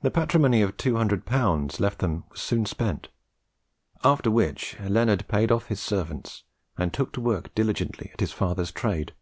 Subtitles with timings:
[0.00, 1.78] The patrimony of 200L.
[1.78, 3.06] left them was soon spent;
[4.02, 6.42] after which Leonard paid off his servants,
[6.76, 9.14] and took to work diligently at his father's trade.